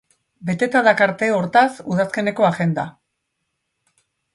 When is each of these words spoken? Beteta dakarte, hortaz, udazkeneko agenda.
Beteta 0.47 0.81
dakarte, 0.87 1.29
hortaz, 1.41 1.67
udazkeneko 1.97 2.51
agenda. 2.51 2.91